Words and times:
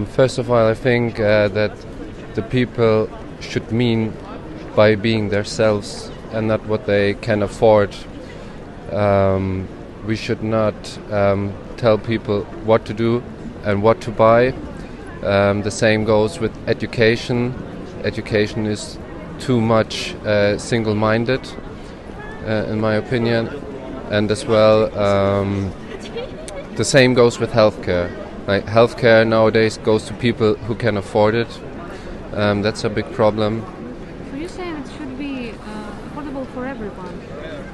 Um, 0.00 0.06
first 0.06 0.38
of 0.38 0.50
all, 0.50 0.66
I 0.66 0.72
think 0.72 1.20
uh, 1.20 1.48
that 1.48 1.72
the 2.34 2.40
people 2.40 3.10
should 3.40 3.70
mean 3.70 4.14
by 4.74 4.94
being 4.94 5.28
themselves 5.28 6.10
and 6.32 6.48
not 6.48 6.64
what 6.66 6.86
they 6.86 7.12
can 7.14 7.42
afford. 7.42 7.94
Um, 8.92 9.68
we 10.06 10.16
should 10.16 10.42
not 10.42 10.74
um, 11.12 11.52
tell 11.76 11.98
people 11.98 12.44
what 12.64 12.86
to 12.86 12.94
do 12.94 13.22
and 13.64 13.82
what 13.82 14.00
to 14.00 14.10
buy. 14.10 14.54
Um, 15.22 15.60
the 15.60 15.70
same 15.70 16.04
goes 16.06 16.40
with 16.40 16.56
education. 16.66 17.52
Education 18.02 18.64
is 18.64 18.98
too 19.38 19.60
much 19.60 20.14
uh, 20.24 20.56
single 20.56 20.94
minded, 20.94 21.46
uh, 22.46 22.72
in 22.72 22.80
my 22.80 22.94
opinion. 22.94 23.48
And 24.10 24.30
as 24.30 24.46
well, 24.46 24.98
um, 24.98 25.70
the 26.76 26.84
same 26.86 27.12
goes 27.12 27.38
with 27.38 27.50
healthcare. 27.50 28.29
Like 28.46 28.66
healthcare 28.66 29.26
nowadays 29.26 29.78
goes 29.78 30.04
to 30.06 30.14
people 30.14 30.54
who 30.54 30.74
can 30.74 30.96
afford 30.96 31.34
it. 31.34 31.60
Um, 32.32 32.62
that's 32.62 32.84
a 32.84 32.88
big 32.88 33.10
problem. 33.12 33.64
So 34.30 34.36
you're 34.36 34.48
saying 34.48 34.76
it 34.76 34.88
should 34.96 35.18
be 35.18 35.50
uh, 35.50 35.92
affordable 36.14 36.46
for 36.48 36.66
everyone 36.66 37.20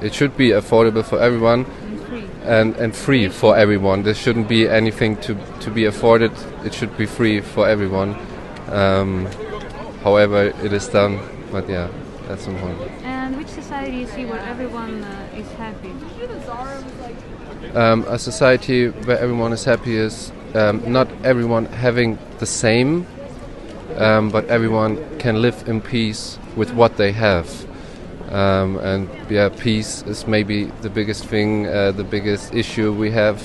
It 0.01 0.13
should 0.13 0.35
be 0.37 0.49
affordable 0.49 1.03
for 1.03 1.19
everyone 1.19 1.65
and 1.65 2.01
free. 2.01 2.23
and, 2.43 2.75
and 2.75 2.95
free 2.95 3.29
for 3.29 3.57
everyone. 3.57 4.03
There 4.03 4.13
shouldn't 4.15 4.47
be 4.47 4.67
anything 4.67 5.17
to, 5.21 5.35
to 5.61 5.71
be 5.71 5.85
afforded. 5.85 6.31
It 6.63 6.73
should 6.73 6.95
be 6.97 7.05
free 7.05 7.41
for 7.41 7.67
everyone. 7.67 8.15
Um, 8.69 9.27
however, 10.03 10.53
it 10.63 10.73
is 10.73 10.87
done. 10.87 11.19
But 11.51 11.69
yeah, 11.69 11.89
that's 12.27 12.45
the 12.45 12.51
point. 12.53 12.77
And 12.79 12.81
which 12.81 12.96
society 13.87 14.25
where 14.25 14.39
everyone 14.39 15.01
uh, 15.01 15.29
is 15.37 15.49
happy? 15.53 15.91
Um, 17.73 18.03
a 18.09 18.19
society 18.19 18.89
where 18.89 19.17
everyone 19.17 19.53
is 19.53 19.63
happy 19.63 19.95
is 19.95 20.31
um, 20.55 20.91
not 20.91 21.07
everyone 21.23 21.65
having 21.67 22.17
the 22.39 22.45
same, 22.45 23.07
um, 23.95 24.29
but 24.29 24.45
everyone 24.47 24.97
can 25.19 25.41
live 25.41 25.69
in 25.69 25.79
peace 25.79 26.37
with 26.57 26.73
what 26.73 26.97
they 26.97 27.13
have. 27.13 27.47
Um, 28.29 28.77
and 28.79 29.09
yeah, 29.29 29.47
peace 29.47 30.03
is 30.03 30.27
maybe 30.27 30.65
the 30.81 30.89
biggest 30.89 31.25
thing, 31.25 31.67
uh, 31.67 31.93
the 31.93 32.03
biggest 32.03 32.53
issue 32.53 32.91
we 32.91 33.11
have 33.11 33.41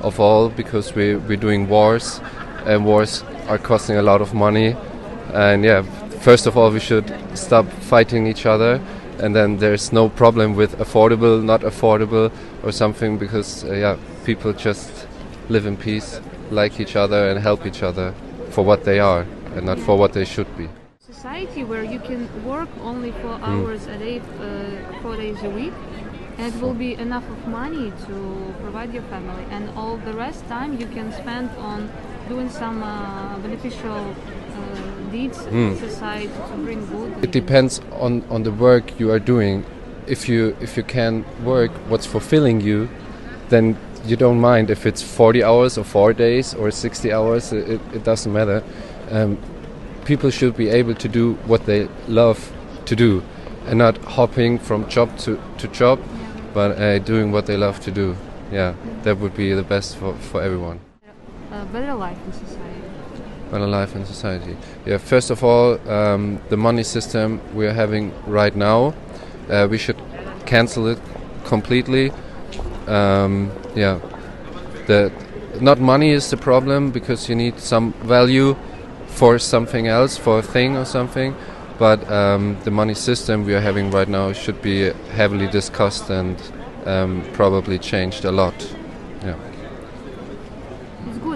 of 0.00 0.18
all 0.18 0.48
because 0.48 0.94
we, 0.94 1.16
we're 1.16 1.36
doing 1.36 1.68
wars, 1.68 2.22
and 2.64 2.86
wars 2.86 3.22
are 3.48 3.58
costing 3.58 3.96
a 3.96 4.02
lot 4.02 4.22
of 4.22 4.32
money. 4.32 4.76
And 5.34 5.62
yeah, 5.62 5.82
first 6.20 6.46
of 6.46 6.56
all, 6.56 6.70
we 6.70 6.80
should 6.80 7.12
stop 7.34 7.66
fighting 7.68 8.26
each 8.26 8.46
other, 8.46 8.80
and 9.20 9.34
then 9.34 9.58
there's 9.58 9.92
no 9.92 10.08
problem 10.08 10.54
with 10.54 10.78
affordable, 10.78 11.42
not 11.42 11.60
affordable, 11.62 12.32
or 12.62 12.72
something 12.72 13.18
because 13.18 13.64
uh, 13.64 13.72
yeah, 13.72 13.96
people 14.24 14.52
just 14.52 15.06
live 15.48 15.66
in 15.66 15.76
peace, 15.76 16.20
like 16.50 16.80
each 16.80 16.96
other, 16.96 17.28
and 17.30 17.40
help 17.40 17.66
each 17.66 17.82
other 17.82 18.14
for 18.50 18.64
what 18.64 18.84
they 18.84 18.98
are, 19.00 19.26
and 19.54 19.66
not 19.66 19.78
for 19.78 19.96
what 19.96 20.12
they 20.12 20.24
should 20.24 20.56
be. 20.56 20.68
Society 21.00 21.64
where 21.64 21.84
you 21.84 21.98
can 22.00 22.28
work 22.44 22.68
only 22.82 23.12
four 23.22 23.38
hours 23.42 23.86
a 23.86 23.98
day, 23.98 24.20
uh, 24.40 25.02
four 25.02 25.16
days 25.16 25.42
a 25.42 25.50
week, 25.50 25.72
and 26.38 26.54
it 26.54 26.60
will 26.60 26.74
be 26.74 26.94
enough 26.94 27.28
of 27.30 27.48
money 27.48 27.92
to 28.06 28.54
provide 28.60 28.92
your 28.92 29.04
family, 29.04 29.44
and 29.50 29.70
all 29.76 29.96
the 29.98 30.12
rest 30.12 30.46
time 30.48 30.78
you 30.78 30.86
can 30.86 31.12
spend 31.12 31.50
on 31.58 31.90
doing 32.28 32.48
some 32.48 32.82
uh, 32.82 33.38
beneficial 33.38 34.14
uh, 34.54 34.93
in 35.14 35.76
society 35.76 36.26
to 36.26 36.56
bring 36.56 36.86
good. 36.86 37.24
It 37.24 37.30
depends 37.30 37.80
on, 37.92 38.22
on 38.30 38.42
the 38.42 38.52
work 38.52 38.98
you 38.98 39.10
are 39.10 39.18
doing. 39.18 39.64
If 40.06 40.28
you 40.28 40.56
if 40.60 40.76
you 40.76 40.82
can 40.82 41.24
work 41.44 41.70
what's 41.88 42.06
fulfilling 42.06 42.60
you, 42.60 42.88
then 43.48 43.76
you 44.04 44.16
don't 44.16 44.40
mind 44.40 44.70
if 44.70 44.84
it's 44.84 45.02
40 45.02 45.42
hours 45.42 45.78
or 45.78 45.84
four 45.84 46.12
days 46.12 46.54
or 46.54 46.70
60 46.70 47.12
hours. 47.12 47.52
It, 47.52 47.80
it 47.94 48.04
doesn't 48.04 48.32
matter. 48.32 48.62
Um, 49.10 49.38
people 50.04 50.30
should 50.30 50.56
be 50.56 50.68
able 50.68 50.94
to 50.94 51.08
do 51.08 51.34
what 51.46 51.64
they 51.64 51.88
love 52.06 52.52
to 52.86 52.96
do, 52.96 53.22
and 53.66 53.78
not 53.78 53.96
hopping 54.04 54.58
from 54.58 54.88
job 54.88 55.16
to, 55.20 55.40
to 55.58 55.68
job, 55.68 55.98
but 56.52 56.78
uh, 56.78 56.98
doing 56.98 57.32
what 57.32 57.46
they 57.46 57.56
love 57.56 57.80
to 57.80 57.90
do. 57.90 58.16
Yeah, 58.52 58.74
that 59.04 59.18
would 59.18 59.34
be 59.34 59.52
the 59.54 59.62
best 59.62 59.96
for, 59.96 60.14
for 60.14 60.42
everyone. 60.42 60.80
a 61.50 61.64
better 61.66 61.94
life 61.94 62.18
in 62.26 62.32
society. 62.32 62.83
Better 63.54 63.68
life 63.68 63.94
in 63.94 64.04
society. 64.04 64.56
Yeah, 64.84 64.98
first 64.98 65.30
of 65.30 65.44
all, 65.44 65.78
um, 65.88 66.40
the 66.48 66.56
money 66.56 66.82
system 66.82 67.40
we 67.54 67.66
are 67.66 67.72
having 67.72 68.12
right 68.26 68.56
now, 68.56 68.94
uh, 69.48 69.68
we 69.70 69.78
should 69.78 70.00
cancel 70.44 70.88
it 70.88 70.98
completely. 71.44 72.10
Um, 72.88 73.52
yeah, 73.76 74.00
the 74.88 75.12
not 75.60 75.78
money 75.78 76.10
is 76.10 76.30
the 76.30 76.36
problem 76.36 76.90
because 76.90 77.28
you 77.28 77.36
need 77.36 77.60
some 77.60 77.92
value 78.16 78.56
for 79.06 79.38
something 79.38 79.86
else, 79.86 80.18
for 80.18 80.40
a 80.40 80.42
thing 80.42 80.76
or 80.76 80.84
something. 80.84 81.36
But 81.78 82.10
um, 82.10 82.56
the 82.64 82.72
money 82.72 82.94
system 82.94 83.44
we 83.44 83.54
are 83.54 83.60
having 83.60 83.92
right 83.92 84.08
now 84.08 84.32
should 84.32 84.60
be 84.62 84.92
heavily 85.14 85.46
discussed 85.46 86.10
and 86.10 86.36
um, 86.86 87.22
probably 87.32 87.78
changed 87.78 88.24
a 88.24 88.32
lot. 88.32 88.54
Yeah. 89.22 89.53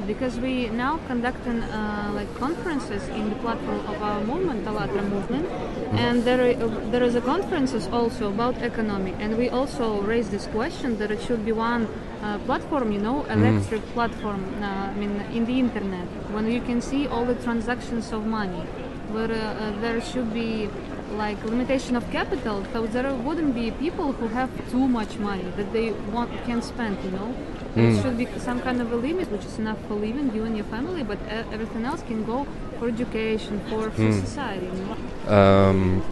Because 0.09 0.41
we 0.41 0.71
now 0.71 0.99
conducting 1.07 1.61
uh, 1.63 2.11
like 2.15 2.31
conferences 2.39 3.03
in 3.09 3.29
the 3.29 3.37
platform 3.45 3.81
of 3.87 4.03
our 4.03 4.25
movement, 4.25 4.67
ALLATRA 4.67 5.03
movement, 5.15 5.47
and 5.93 6.25
there 6.25 6.41
uh, 6.41 6.67
there 6.93 7.05
is 7.09 7.15
a 7.15 7.21
conferences 7.21 7.87
also 7.99 8.29
about 8.35 8.55
economy, 8.63 9.13
and 9.21 9.37
we 9.37 9.51
also 9.51 10.01
raised 10.13 10.31
this 10.31 10.47
question 10.47 10.97
that 10.99 11.11
it 11.11 11.21
should 11.27 11.45
be 11.45 11.53
one 11.53 11.87
uh, 12.23 12.39
platform, 12.49 12.91
you 12.91 13.03
know, 13.07 13.25
electric 13.27 13.83
platform, 13.93 14.43
uh, 14.63 14.67
I 14.67 14.95
mean, 14.95 15.15
in 15.37 15.45
the 15.45 15.59
internet, 15.59 16.09
when 16.33 16.51
you 16.51 16.63
can 16.63 16.81
see 16.81 17.07
all 17.07 17.27
the 17.27 17.39
transactions 17.47 18.11
of 18.11 18.25
money, 18.25 18.65
where 19.13 19.31
uh, 19.31 19.37
uh, 19.37 19.81
there 19.83 20.01
should 20.01 20.33
be 20.33 20.71
like 21.17 21.43
limitation 21.45 21.97
of 21.97 22.09
capital, 22.11 22.65
so 22.73 22.87
there 22.87 23.13
wouldn't 23.13 23.55
be 23.55 23.71
people 23.71 24.13
who 24.13 24.29
have 24.29 24.51
too 24.71 24.87
much 24.87 25.19
money 25.19 25.45
that 25.57 25.73
they 25.73 25.91
want 26.13 26.31
can 26.45 26.63
spend, 26.63 27.03
you 27.05 27.11
know. 27.11 27.35
There 27.75 28.03
should 28.03 28.19
be 28.19 28.27
some 28.39 28.61
kind 28.61 28.81
of 28.81 28.91
a 28.93 28.97
limit 28.97 29.31
which 29.31 29.45
is 29.45 29.59
enough 29.59 29.79
for 29.87 29.95
living 29.95 30.35
you 30.35 30.45
and 30.45 30.57
your 30.57 30.67
family, 30.67 31.05
but 31.05 31.19
everything 31.53 31.85
else 31.85 32.03
can 32.03 32.25
go 32.25 32.47
for 32.79 32.89
education, 32.89 33.61
for, 33.69 33.91
for 33.91 34.13
society. 34.13 34.67
You 34.67 34.73
know? 34.73 35.33
um, 35.33 36.03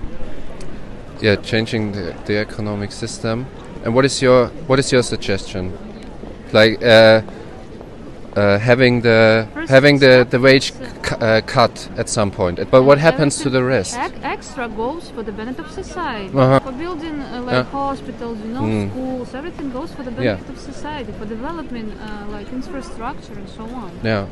yeah, 1.21 1.37
changing 1.37 1.93
the, 1.93 2.15
the 2.27 2.37
economic 2.37 2.93
system. 2.93 3.47
And 3.85 3.95
what 3.95 4.05
is 4.05 4.23
your 4.23 4.49
what 4.69 4.79
is 4.79 4.93
your 4.93 5.03
suggestion? 5.03 5.77
Like 6.53 6.83
uh, 6.83 7.23
uh, 8.37 8.59
having 8.59 9.01
the 9.01 9.49
First 9.55 9.71
having 9.71 9.99
the, 9.99 10.27
the 10.29 10.39
wage 10.39 10.73
uh, 10.73 11.15
uh, 11.25 11.41
cut 11.41 11.89
at 11.97 12.09
some 12.09 12.31
point. 12.31 12.59
But 12.71 12.83
what 12.83 12.99
happens 12.99 13.39
to 13.43 13.51
the 13.51 13.63
rest? 13.65 13.97
Extra 14.23 14.69
goes 14.69 15.11
for 15.11 15.23
the 15.23 15.33
benefit 15.33 15.65
of 15.67 15.71
society, 15.73 16.31
Uh-huh. 16.37 16.61
for 16.61 16.73
building 16.73 17.21
uh, 17.23 17.43
like 17.43 17.55
Yeah. 17.55 17.63
hospitals, 17.81 18.39
you 18.45 18.53
know, 18.53 18.63
Mm. 18.63 18.91
schools. 18.91 19.35
Everything 19.35 19.71
goes 19.73 19.91
for 19.93 20.03
the 20.03 20.11
Yeah. 20.11 20.35
benefit 20.35 20.51
of 20.51 20.59
society, 20.61 21.13
for 21.19 21.25
developing 21.27 21.87
uh, 21.93 22.27
like 22.37 22.53
infrastructure 22.53 23.33
and 23.41 23.49
so 23.49 23.63
on. 23.83 23.91
Yeah, 24.03 24.27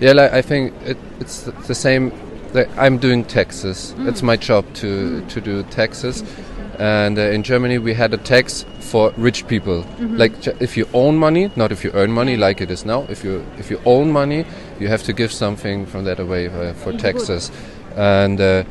yeah. 0.00 0.12
Like 0.12 0.32
I 0.32 0.42
think 0.42 0.72
it, 0.84 0.98
it's 1.20 1.36
the 1.66 1.74
same. 1.74 2.12
Like 2.52 2.68
I'm 2.76 2.98
doing 2.98 3.24
taxes. 3.24 3.94
It's 4.10 4.22
my 4.22 4.36
job 4.36 4.64
to 4.82 5.20
to 5.32 5.40
do 5.40 5.62
taxes. 5.70 6.24
And 6.80 7.18
uh, 7.18 7.22
in 7.36 7.42
Germany, 7.42 7.76
we 7.76 7.92
had 7.92 8.14
a 8.14 8.16
tax 8.16 8.64
for 8.78 9.12
rich 9.18 9.46
people. 9.46 9.84
Like 9.98 10.46
if 10.62 10.78
you 10.78 10.88
own 10.94 11.18
money, 11.18 11.50
not 11.54 11.72
if 11.72 11.84
you 11.84 11.90
earn 11.92 12.10
money, 12.10 12.38
like 12.38 12.62
it 12.62 12.70
is 12.70 12.86
now. 12.86 13.02
If 13.10 13.22
you 13.22 13.44
if 13.58 13.70
you 13.70 13.78
own 13.84 14.10
money, 14.10 14.46
you 14.78 14.88
have 14.88 15.02
to 15.02 15.12
give 15.12 15.30
something 15.30 15.84
from 15.84 16.04
that 16.04 16.18
away 16.18 16.48
uh, 16.48 16.72
for 16.72 16.92
taxes. 16.94 17.52
And 17.96 18.40
uh, 18.40 18.64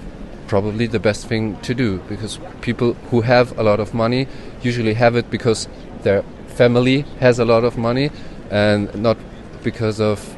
probably 0.47 0.87
the 0.87 0.99
best 0.99 1.27
thing 1.27 1.55
to 1.57 1.75
do 1.75 1.99
because 2.09 2.39
people 2.61 2.95
who 3.11 3.21
have 3.21 3.55
a 3.59 3.61
lot 3.63 3.79
of 3.79 3.93
money 3.93 4.27
usually 4.63 4.95
have 4.95 5.15
it 5.15 5.29
because 5.29 5.67
their 6.01 6.23
family 6.47 7.01
has 7.19 7.37
a 7.37 7.45
lot 7.45 7.63
of 7.63 7.77
money 7.77 8.09
and 8.49 8.93
not 8.95 9.17
because 9.63 10.01
of 10.01 10.35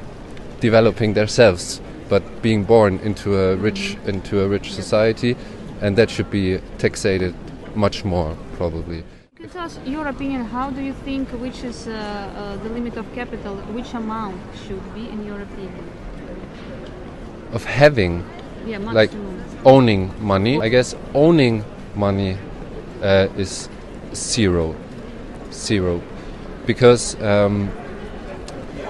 developing 0.59 1.13
themselves 1.13 1.79
but 2.09 2.21
being 2.41 2.65
born 2.65 2.99
into 2.99 3.39
a 3.39 3.55
rich 3.55 3.95
into 4.05 4.41
a 4.41 4.47
rich 4.49 4.73
society 4.73 5.37
and 5.79 5.97
that 5.97 6.09
should 6.09 6.29
be 6.29 6.59
taxated 6.77 7.33
much 7.75 8.03
more 8.03 8.35
probably 8.57 9.03
Can 9.35 9.45
you 9.45 9.51
tell 9.51 9.65
us 9.65 9.79
your 9.85 10.07
opinion? 10.07 10.45
How 10.45 10.69
do 10.69 10.81
you 10.81 10.93
think 10.93 11.29
which 11.41 11.63
is 11.63 11.87
uh, 11.87 11.93
uh, 11.93 12.57
the 12.63 12.69
limit 12.69 12.95
of 12.97 13.05
capital? 13.15 13.55
Which 13.73 13.93
amount 13.93 14.37
should 14.67 14.85
be, 14.93 15.09
in 15.09 15.25
your 15.25 15.41
opinion? 15.41 15.85
of 17.53 17.65
having 17.65 18.23
Yeah, 18.65 18.77
like 18.77 19.11
owning 19.65 20.11
money 20.21 20.59
i 20.61 20.69
guess 20.69 20.95
owning 21.13 21.63
money 21.95 22.37
uh, 23.01 23.27
is 23.37 23.69
zero 24.13 24.75
zero 25.51 26.01
because 26.65 27.19
um, 27.21 27.71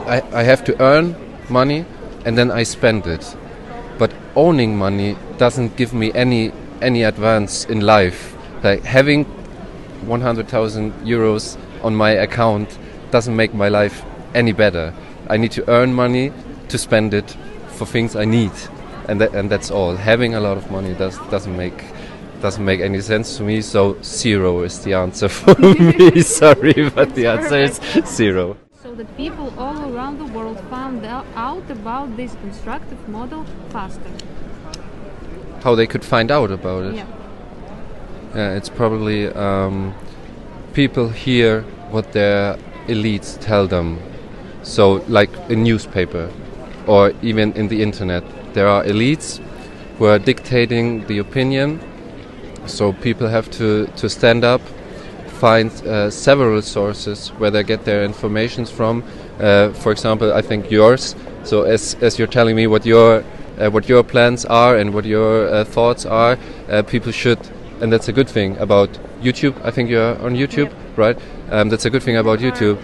I, 0.06 0.22
I 0.34 0.44
have 0.44 0.64
to 0.66 0.82
earn 0.82 1.16
money 1.50 1.86
and 2.26 2.38
then 2.38 2.52
i 2.52 2.64
spend 2.64 3.08
it 3.08 3.36
but 3.98 4.14
owning 4.36 4.78
money 4.78 5.16
doesn't 5.38 5.76
give 5.78 5.94
me 5.94 6.12
any 6.14 6.52
any 6.82 7.04
advance 7.04 7.66
in 7.66 7.82
life 7.82 8.36
like 8.64 8.84
having 8.84 9.26
100000 10.06 10.94
euros 11.04 11.58
on 11.84 11.96
my 11.96 12.12
account 12.12 12.78
doesn't 13.12 13.36
make 13.36 13.54
my 13.54 13.70
life 13.70 14.04
any 14.34 14.52
better 14.52 14.94
i 15.30 15.38
need 15.38 15.52
to 15.52 15.68
earn 15.70 15.94
money 15.94 16.32
to 16.70 16.78
spend 16.78 17.14
it 17.14 17.36
for 17.82 17.86
things 17.88 18.16
I 18.16 18.26
need, 18.26 18.52
and 19.08 19.20
that, 19.22 19.34
and 19.34 19.50
that's 19.50 19.72
all. 19.72 19.96
Having 19.96 20.36
a 20.36 20.40
lot 20.40 20.56
of 20.56 20.70
money 20.70 20.94
does 20.94 21.18
doesn't 21.30 21.58
make 21.58 21.84
doesn't 22.42 22.64
make 22.64 22.80
any 22.80 23.02
sense 23.02 23.38
to 23.38 23.44
me. 23.44 23.62
So 23.62 23.98
zero 24.04 24.62
is 24.62 24.84
the 24.84 24.94
answer 24.94 25.30
for 25.40 25.56
me. 25.60 26.22
Sorry, 26.42 26.90
but 26.90 27.16
the 27.16 27.26
answer 27.28 27.58
is 27.58 27.80
zero. 28.06 28.58
So 28.84 28.94
that 28.96 29.18
people 29.18 29.54
all 29.58 29.80
around 29.92 30.20
the 30.20 30.30
world 30.38 30.60
found 30.70 31.06
out 31.06 31.26
out 31.36 31.70
about 31.72 32.16
this 32.18 32.36
constructive 32.36 33.02
model 33.10 33.46
faster. 33.70 34.12
How 35.64 35.76
they 35.76 35.88
could 35.88 36.06
find 36.06 36.32
out 36.32 36.52
about 36.52 36.84
it? 36.86 36.96
Yeah. 36.96 37.21
Yeah, 38.34 38.54
it's 38.54 38.70
probably 38.70 39.28
um, 39.28 39.94
people 40.74 41.10
hear 41.10 41.64
what 41.90 42.14
their 42.14 42.56
elites 42.88 43.38
tell 43.42 43.68
them. 43.68 44.00
So, 44.64 45.04
like 45.10 45.30
a 45.50 45.56
newspaper 45.56 46.32
or 46.88 47.12
even 47.22 47.52
in 47.54 47.68
the 47.68 47.82
internet, 47.82 48.24
there 48.54 48.68
are 48.68 48.84
elites 48.86 49.40
who 49.98 50.06
are 50.06 50.18
dictating 50.18 51.06
the 51.08 51.18
opinion. 51.18 51.82
So, 52.68 52.94
people 52.94 53.28
have 53.28 53.52
to, 53.52 53.88
to 53.88 54.10
stand 54.10 54.46
up, 54.46 54.62
find 55.28 55.70
uh, 55.86 56.10
several 56.10 56.62
sources 56.62 57.30
where 57.38 57.52
they 57.52 57.64
get 57.64 57.84
their 57.84 58.06
informations 58.06 58.72
from. 58.72 59.04
Uh, 59.42 59.74
for 59.74 59.92
example, 59.92 60.32
I 60.34 60.42
think 60.42 60.72
yours. 60.72 61.16
So, 61.44 61.64
as, 61.64 61.98
as 62.02 62.18
you're 62.18 62.30
telling 62.30 62.56
me 62.56 62.68
what 62.68 62.86
your 62.86 63.26
uh, 63.60 63.70
what 63.70 63.90
your 63.90 64.04
plans 64.04 64.46
are 64.46 64.78
and 64.78 64.94
what 64.94 65.06
your 65.06 65.48
uh, 65.48 65.66
thoughts 65.66 66.06
are, 66.06 66.38
uh, 66.70 66.82
people 66.84 67.12
should 67.12 67.38
and 67.82 67.92
that's 67.92 68.08
a 68.08 68.14
good 68.14 68.30
thing 68.30 68.58
about 68.58 68.90
YouTube. 69.22 69.54
I 69.66 69.72
think 69.72 69.90
you're 69.90 70.18
on 70.22 70.36
YouTube, 70.36 70.70
Yep. 70.70 70.98
right? 70.98 71.18
Um, 71.50 71.70
that's 71.70 71.86
a 71.86 71.90
good 71.90 72.04
thing 72.04 72.18
about 72.18 72.40
YouTube. 72.40 72.78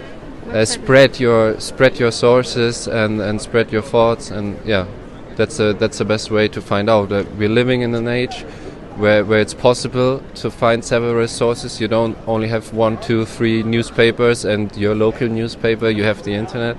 Uh, 0.52 0.64
spread 0.64 1.20
your 1.20 1.58
spread 1.60 1.98
your 1.98 2.10
sources 2.10 2.88
and, 2.88 3.20
and 3.20 3.40
spread 3.40 3.70
your 3.72 3.82
thoughts, 3.82 4.30
and 4.30 4.56
yeah, 4.64 4.86
that's 5.36 5.60
a, 5.60 5.72
that's 5.74 5.98
the 5.98 6.04
best 6.04 6.30
way 6.30 6.48
to 6.48 6.60
find 6.60 6.88
out. 6.88 7.12
Uh, 7.12 7.24
we're 7.38 7.48
living 7.50 7.82
in 7.82 7.94
an 7.94 8.08
age 8.08 8.44
where 8.96 9.24
where 9.24 9.40
it's 9.40 9.54
possible 9.54 10.22
to 10.34 10.50
find 10.50 10.84
several 10.84 11.28
sources. 11.28 11.80
You 11.80 11.88
don't 11.88 12.16
only 12.26 12.48
have 12.48 12.72
one, 12.72 12.98
two, 13.00 13.24
three 13.26 13.62
newspapers 13.62 14.44
and 14.44 14.74
your 14.76 14.94
local 14.94 15.28
newspaper. 15.28 15.90
You 15.90 16.04
have 16.04 16.22
the 16.22 16.32
internet, 16.34 16.76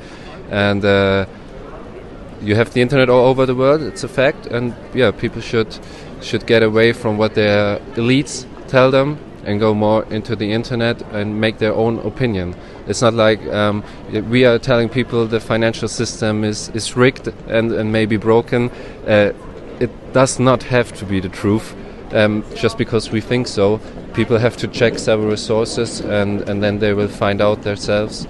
and 0.49 0.83
uh, 0.83 1.25
you 2.41 2.55
have 2.55 2.73
the 2.73 2.81
internet 2.81 3.09
all 3.09 3.27
over 3.27 3.45
the 3.45 3.55
world. 3.55 3.81
It's 3.81 4.03
a 4.03 4.07
fact, 4.09 4.47
and 4.47 4.73
yeah, 4.95 5.11
people 5.11 5.41
should 5.41 5.77
should 6.21 6.45
get 6.45 6.63
away 6.63 6.93
from 6.93 7.17
what 7.17 7.35
their 7.35 7.79
elites 7.95 8.45
tell 8.67 8.91
them 8.91 9.17
and 9.45 9.59
go 9.59 9.73
more 9.73 10.03
into 10.05 10.35
the 10.35 10.51
internet 10.51 11.01
and 11.13 11.39
make 11.39 11.57
their 11.57 11.73
own 11.73 11.99
opinion. 11.99 12.55
It's 12.87 13.01
not 13.01 13.13
like 13.13 13.41
um, 13.47 13.83
we 14.11 14.45
are 14.45 14.59
telling 14.59 14.89
people 14.89 15.25
the 15.27 15.39
financial 15.39 15.87
system 15.87 16.43
is, 16.43 16.69
is 16.69 16.95
rigged 16.95 17.27
and, 17.47 17.71
and 17.71 17.91
maybe 17.91 18.17
broken. 18.17 18.69
Uh, 19.07 19.31
it 19.79 20.13
does 20.13 20.39
not 20.39 20.63
have 20.63 20.91
to 20.99 21.05
be 21.05 21.19
the 21.19 21.29
truth 21.29 21.75
um, 22.11 22.43
just 22.55 22.77
because 22.77 23.11
we 23.11 23.21
think 23.21 23.47
so. 23.47 23.79
People 24.13 24.37
have 24.37 24.57
to 24.57 24.67
check 24.67 24.99
several 24.99 25.37
sources 25.37 26.01
and, 26.01 26.47
and 26.49 26.61
then 26.61 26.79
they 26.79 26.93
will 26.93 27.07
find 27.07 27.41
out 27.41 27.63
themselves. 27.63 28.27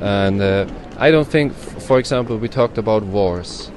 And 0.00 0.40
uh, 0.40 0.66
I 0.98 1.10
don't 1.10 1.28
think, 1.28 1.54
for 1.54 1.98
example, 1.98 2.36
we 2.36 2.48
talked 2.48 2.78
about 2.78 3.02
wars. 3.02 3.70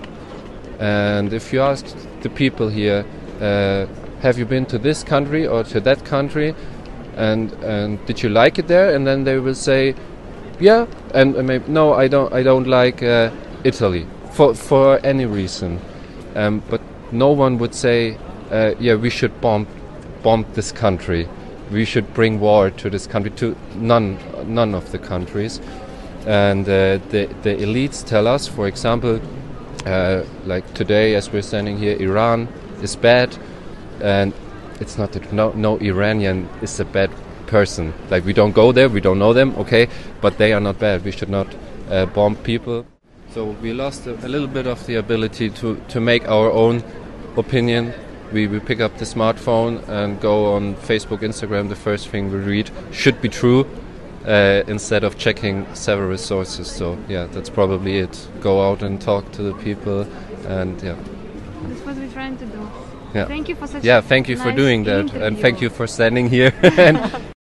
And 0.80 1.34
if 1.34 1.54
you 1.54 1.62
ask 1.62 1.86
the 2.22 2.30
people 2.30 2.70
here, 2.70 3.06
uh, 3.42 3.86
have 4.22 4.38
you 4.38 4.46
been 4.46 4.66
to 4.68 4.78
this 4.78 5.04
country 5.04 5.46
or 5.48 5.64
to 5.64 5.80
that 5.82 6.06
country, 6.06 6.56
and 7.16 7.52
and 7.64 8.06
did 8.06 8.24
you 8.24 8.30
like 8.30 8.60
it 8.60 8.68
there? 8.68 8.96
And 8.96 9.06
then 9.06 9.24
they 9.24 9.40
will 9.40 9.56
say, 9.56 9.96
yeah, 10.60 10.88
and, 11.14 11.36
and 11.36 11.48
maybe 11.48 11.66
no, 11.68 11.94
I 11.94 12.08
don't, 12.08 12.34
I 12.34 12.44
don't 12.44 12.68
like 12.68 13.04
uh, 13.04 13.30
Italy 13.64 14.06
for 14.32 14.56
for 14.56 15.00
any 15.06 15.26
reason. 15.26 15.80
Um, 16.36 16.62
but 16.70 16.82
no 17.12 17.32
one 17.32 17.58
would 17.58 17.74
say, 17.74 18.18
uh, 18.52 18.74
yeah, 18.80 18.96
we 18.96 19.10
should 19.10 19.40
bomb 19.42 19.68
bomb 20.24 20.46
this 20.54 20.72
country. 20.72 21.28
We 21.72 21.86
should 21.86 22.14
bring 22.14 22.40
war 22.40 22.70
to 22.70 22.90
this 22.90 23.08
country. 23.08 23.32
To 23.32 23.56
none, 23.76 24.18
none 24.46 24.76
of 24.76 24.92
the 24.92 24.98
countries. 24.98 25.62
And 26.26 26.66
uh, 26.66 27.00
the 27.10 27.30
the 27.44 27.56
elites 27.56 28.04
tell 28.04 28.28
us, 28.28 28.48
for 28.48 28.68
example, 28.68 29.20
uh, 29.86 30.24
like 30.46 30.74
today, 30.74 31.16
as 31.16 31.32
we're 31.32 31.44
standing 31.44 31.78
here, 31.78 31.98
Iran 32.00 32.48
is 32.82 32.96
bad, 32.96 33.38
and 34.02 34.34
it's 34.80 34.98
not 34.98 35.12
that 35.14 35.32
no, 35.32 35.52
no 35.52 35.78
Iranian 35.78 36.50
is 36.62 36.80
a 36.80 36.86
bad 36.86 37.12
person. 37.48 37.94
Like 38.10 38.26
we 38.26 38.34
don't 38.34 38.54
go 38.54 38.72
there, 38.72 38.90
we 38.90 39.02
don't 39.02 39.20
know 39.20 39.34
them, 39.34 39.56
okay, 39.58 39.88
but 40.22 40.38
they 40.38 40.54
are 40.54 40.60
not 40.60 40.80
bad. 40.80 41.04
We 41.06 41.12
should 41.12 41.30
not 41.30 41.48
uh, 41.90 42.06
bomb 42.08 42.36
people. 42.36 42.86
So 43.32 43.46
we 43.62 43.74
lost 43.74 44.08
a, 44.08 44.14
a 44.26 44.30
little 44.30 44.48
bit 44.48 44.68
of 44.68 44.86
the 44.86 44.96
ability 44.96 45.50
to, 45.52 45.76
to 45.90 46.00
make 46.00 46.28
our 46.28 46.52
own 46.52 46.84
opinion. 47.38 47.94
We, 48.32 48.48
we 48.48 48.60
pick 48.60 48.80
up 48.80 48.98
the 48.98 49.06
smartphone 49.06 49.88
and 49.88 50.20
go 50.20 50.54
on 50.54 50.76
Facebook, 50.76 51.20
Instagram. 51.20 51.70
The 51.70 51.76
first 51.76 52.08
thing 52.08 52.32
we 52.32 52.40
read 52.40 52.72
should 52.92 53.22
be 53.22 53.30
true 53.30 53.68
uh, 54.26 54.64
instead 54.68 55.04
of 55.04 55.18
checking 55.18 55.68
several 55.76 56.18
sources. 56.18 56.70
So 56.70 56.98
yeah, 57.08 57.28
that's 57.28 57.50
probably 57.50 57.98
it. 57.98 58.28
Go 58.42 58.68
out 58.68 58.82
and 58.82 59.00
talk 59.00 59.32
to 59.34 59.44
the 59.44 59.54
people, 59.54 60.08
and 60.48 60.82
yeah, 60.82 60.96
That's 61.64 61.82
what 61.86 61.96
we're 61.96 62.12
trying 62.12 62.38
to 62.38 62.46
do. 62.46 62.70
yeah. 63.14 63.26
Thank 63.26 63.50
you 63.50 63.56
for 63.56 63.68
such 63.68 63.84
Yeah, 63.84 64.02
thank 64.02 64.30
you 64.30 64.38
for 64.38 64.52
doing 64.52 64.84
that, 64.86 65.14
and 65.14 65.40
thank 65.40 65.62
you 65.62 65.70
for 65.70 65.88
standing 65.88 66.30
here 66.30 66.54
and 66.78 67.35